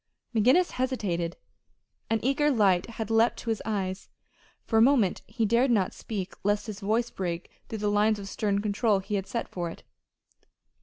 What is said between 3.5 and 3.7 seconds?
his